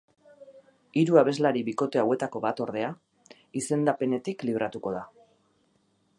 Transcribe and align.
Hiru 1.01 1.19
abeslari 1.21 1.61
bikote 1.67 2.01
hauetako 2.05 2.43
bat, 2.47 2.63
ordea, 2.67 2.91
izendapenetik 3.63 4.45
libratuko 4.51 4.99
da. 5.01 5.07